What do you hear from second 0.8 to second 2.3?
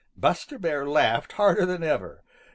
laughed harder than ever.